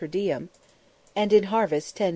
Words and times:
_per 0.03 0.07
diem, 0.07 0.49
and 1.15 1.31
in 1.31 1.43
harvest 1.43 1.95
10_s. 1.95 2.09